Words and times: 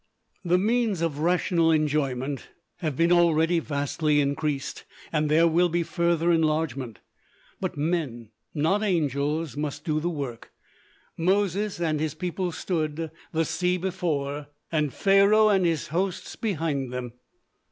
The 0.43 0.57
means 0.57 1.01
of 1.01 1.19
rational 1.19 1.69
enjoyment 1.71 2.47
have 2.77 2.95
been 2.97 3.11
already 3.11 3.59
vastly 3.59 4.19
increased, 4.19 4.83
and 5.13 5.29
there 5.29 5.47
will 5.47 5.69
be 5.69 5.83
further 5.83 6.31
enlargement. 6.31 6.97
But 7.59 7.77
men, 7.77 8.29
not 8.51 8.81
angels, 8.81 9.55
must 9.55 9.83
do 9.85 9.99
the 9.99 10.09
work. 10.09 10.53
Moses 11.17 11.79
and 11.79 11.99
his 11.99 12.15
people 12.15 12.51
stood, 12.51 13.11
the 13.31 13.45
sea 13.45 13.77
before, 13.77 14.47
and 14.71 14.91
Pharaoh 14.91 15.49
and 15.49 15.67
his 15.67 15.89
hosts 15.89 16.35
behind 16.35 16.91
them. 16.91 17.13